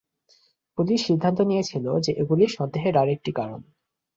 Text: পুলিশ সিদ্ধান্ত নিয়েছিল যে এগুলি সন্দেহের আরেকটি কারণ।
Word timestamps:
পুলিশ 0.77 0.99
সিদ্ধান্ত 1.07 1.39
নিয়েছিল 1.41 1.85
যে 1.99 2.11
এগুলি 2.13 2.45
সন্দেহের 2.47 2.95
আরেকটি 2.97 3.31
কারণ। 3.31 3.59